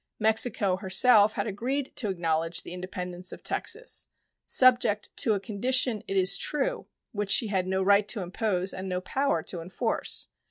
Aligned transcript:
Mexico 0.17 0.77
herself 0.77 1.33
had 1.33 1.45
agreed 1.45 1.95
to 1.95 2.09
acknowledge 2.09 2.63
the 2.63 2.73
independence 2.73 3.31
of 3.31 3.43
Texas, 3.43 4.07
subject 4.47 5.15
to 5.17 5.35
a 5.35 5.39
condition, 5.39 6.01
it 6.07 6.17
is 6.17 6.37
true, 6.39 6.87
which 7.11 7.29
she 7.29 7.49
had 7.49 7.67
no 7.67 7.83
right 7.83 8.07
to 8.07 8.21
impose 8.21 8.73
and 8.73 8.89
no 8.89 8.99
power 8.99 9.43
to 9.43 9.61
enforce. 9.61 10.27